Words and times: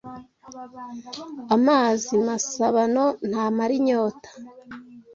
Amazi 1.55 2.11
masabano 2.27 3.03
ntamara 3.27 3.73
inyota 3.79 4.29